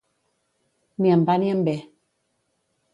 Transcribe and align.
Ni 1.05 1.13
em 1.17 1.27
va 1.29 1.37
ni 1.45 1.55
em 1.57 1.63
ve. 1.71 1.77